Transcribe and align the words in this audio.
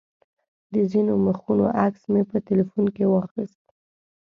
د 0.73 0.75
ځینو 0.91 1.13
مخونو 1.25 1.65
عکس 1.85 2.01
مې 2.11 2.21
په 2.29 2.37
تیلفون 2.47 2.85
کې 2.95 3.05
واخیست. 3.09 3.63